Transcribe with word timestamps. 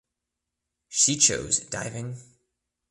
She 0.89 1.15
chose 1.17 1.59
diving. 1.69 2.15